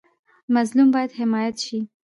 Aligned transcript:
مظلوم 0.53 0.87
باید 0.93 1.11
حمایت 1.19 1.55
شي 1.65 1.79